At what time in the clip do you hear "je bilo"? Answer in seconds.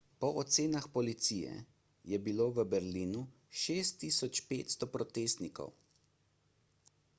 2.13-2.47